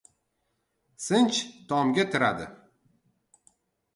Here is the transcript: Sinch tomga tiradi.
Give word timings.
Sinch 1.07 1.37
tomga 1.67 2.05
tiradi. 2.11 2.47